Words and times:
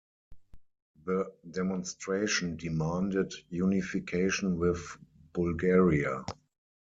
The 1.05 1.31
demonstration 1.51 2.57
demanded 2.57 3.31
Unification 3.51 4.57
with 4.57 4.97
Bulgaria. 5.31 6.25